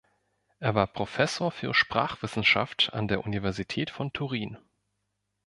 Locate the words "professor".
0.87-1.51